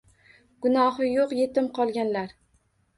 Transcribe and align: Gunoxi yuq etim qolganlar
Gunoxi 0.67 1.11
yuq 1.11 1.37
etim 1.47 1.71
qolganlar 1.79 2.39